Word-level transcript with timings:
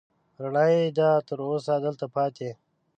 رڼايي 0.41 0.79
يې 0.85 0.89
ده، 0.97 1.09
تر 1.27 1.37
اوسه 1.47 1.73
دلته 1.85 2.05
پاتې 2.15 2.49